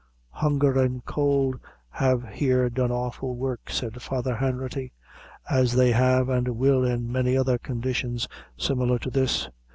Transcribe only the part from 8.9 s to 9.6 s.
to this.